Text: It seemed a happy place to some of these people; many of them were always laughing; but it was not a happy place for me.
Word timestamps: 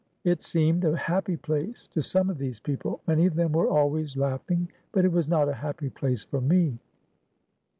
It 0.23 0.41
seemed 0.41 0.83
a 0.83 0.97
happy 0.97 1.37
place 1.37 1.87
to 1.89 2.01
some 2.01 2.31
of 2.31 2.39
these 2.39 2.59
people; 2.59 3.01
many 3.05 3.27
of 3.27 3.35
them 3.35 3.51
were 3.51 3.69
always 3.69 4.17
laughing; 4.17 4.67
but 4.91 5.05
it 5.05 5.11
was 5.11 5.27
not 5.29 5.47
a 5.47 5.53
happy 5.53 5.91
place 5.91 6.23
for 6.23 6.41
me. 6.41 6.79